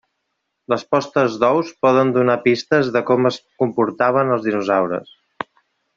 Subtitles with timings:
[0.73, 5.17] Les postes d’ous poden donar pistes de com es comportaven els dinosaures.